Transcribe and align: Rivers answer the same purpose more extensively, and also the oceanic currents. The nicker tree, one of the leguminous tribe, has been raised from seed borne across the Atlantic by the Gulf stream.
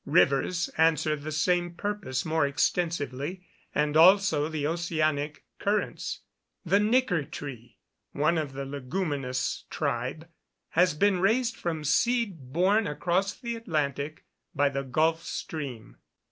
Rivers 0.07 0.67
answer 0.79 1.15
the 1.15 1.31
same 1.31 1.75
purpose 1.75 2.25
more 2.25 2.47
extensively, 2.47 3.45
and 3.75 3.95
also 3.95 4.49
the 4.49 4.65
oceanic 4.65 5.43
currents. 5.59 6.21
The 6.65 6.79
nicker 6.79 7.23
tree, 7.23 7.77
one 8.11 8.39
of 8.39 8.53
the 8.53 8.65
leguminous 8.65 9.65
tribe, 9.69 10.27
has 10.69 10.95
been 10.95 11.19
raised 11.19 11.55
from 11.55 11.83
seed 11.83 12.51
borne 12.51 12.87
across 12.87 13.35
the 13.35 13.55
Atlantic 13.55 14.25
by 14.55 14.69
the 14.69 14.81
Gulf 14.81 15.21
stream. 15.23 15.97